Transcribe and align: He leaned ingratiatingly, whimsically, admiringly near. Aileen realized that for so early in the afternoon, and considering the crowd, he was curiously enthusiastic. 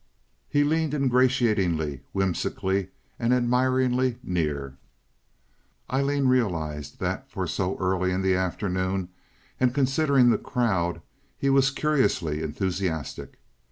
He 0.49 0.63
leaned 0.63 0.95
ingratiatingly, 0.95 2.01
whimsically, 2.11 2.87
admiringly 3.19 4.17
near. 4.23 4.75
Aileen 5.93 6.27
realized 6.27 6.99
that 6.99 7.29
for 7.29 7.45
so 7.45 7.77
early 7.77 8.09
in 8.11 8.23
the 8.23 8.33
afternoon, 8.33 9.09
and 9.59 9.75
considering 9.75 10.31
the 10.31 10.39
crowd, 10.39 11.03
he 11.37 11.51
was 11.51 11.69
curiously 11.69 12.41
enthusiastic. 12.41 13.37